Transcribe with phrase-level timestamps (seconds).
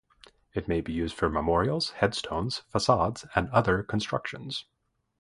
[0.55, 4.65] It may be used for memorials, headstones, facades and other constructions.